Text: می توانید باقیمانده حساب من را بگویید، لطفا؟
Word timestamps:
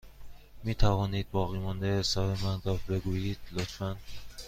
می 0.63 0.75
توانید 0.75 1.31
باقیمانده 1.31 1.99
حساب 1.99 2.43
من 2.43 2.61
را 2.65 2.73
بگویید، 2.89 3.39
لطفا؟ 3.51 3.95